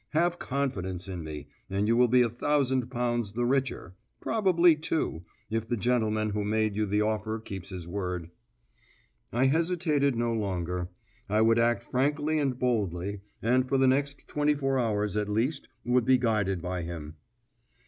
[0.13, 5.25] Have confidence in me, and you will be a thousand pounds the richer, probably two,
[5.51, 8.31] if the gentleman who made you the offer keeps his word."
[9.31, 10.89] I hesitated no longer.
[11.29, 15.69] I would act frankly and boldly, and for the next twenty four hours at least
[15.85, 17.17] would be guided by him.